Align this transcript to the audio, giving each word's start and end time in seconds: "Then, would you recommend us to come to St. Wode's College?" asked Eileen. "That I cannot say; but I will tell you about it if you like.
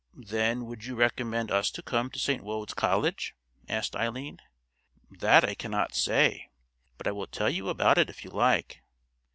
"Then, 0.17 0.65
would 0.65 0.83
you 0.85 0.95
recommend 0.95 1.51
us 1.51 1.69
to 1.69 1.83
come 1.83 2.09
to 2.09 2.17
St. 2.17 2.43
Wode's 2.43 2.73
College?" 2.73 3.35
asked 3.69 3.95
Eileen. 3.95 4.39
"That 5.11 5.45
I 5.47 5.53
cannot 5.53 5.93
say; 5.93 6.49
but 6.97 7.05
I 7.05 7.11
will 7.11 7.27
tell 7.27 7.51
you 7.51 7.69
about 7.69 7.99
it 7.99 8.09
if 8.09 8.23
you 8.23 8.31
like. 8.31 8.81